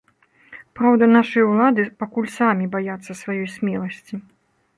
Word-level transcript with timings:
Праўда, 0.79 1.09
нашыя 1.17 1.43
ўлады 1.51 1.85
пакуль 2.01 2.31
самі 2.37 2.65
баяцца 2.75 3.11
сваёй 3.21 3.45
смеласці. 3.59 4.15